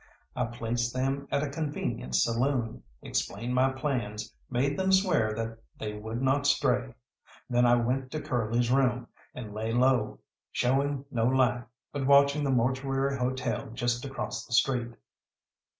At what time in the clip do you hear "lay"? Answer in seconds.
9.53-9.73